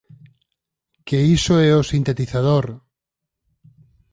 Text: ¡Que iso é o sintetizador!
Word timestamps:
¡Que 1.07 1.19
iso 1.37 1.53
é 1.69 1.71
o 1.81 1.87
sintetizador! 1.91 2.65